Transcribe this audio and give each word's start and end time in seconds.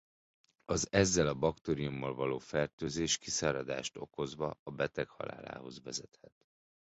Az 0.65 0.87
ezzel 0.91 1.27
a 1.27 1.33
baktériummal 1.33 2.13
való 2.15 2.37
fertőzés 2.37 3.17
kiszáradást 3.17 3.97
okozva 3.97 4.59
a 4.63 4.71
beteg 4.71 5.09
halálához 5.09 5.83
vezethet. 5.83 6.33